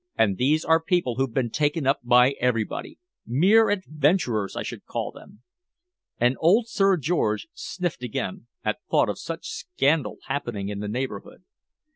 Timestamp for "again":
8.01-8.47